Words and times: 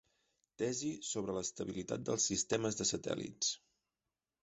tesi 0.61 0.89
sobre 1.09 1.35
l'estabilitat 1.35 2.09
dels 2.09 2.29
sistemes 2.33 2.83
de 2.83 2.91
satèl·lits. 2.97 3.57